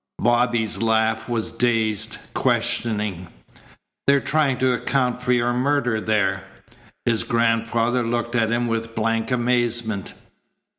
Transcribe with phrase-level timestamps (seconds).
[0.17, 3.27] Bobby's laugh was dazed, questioning.
[4.07, 6.43] "They're trying to account for your murder there."
[7.05, 10.15] His grandfather looked at him with blank amazement.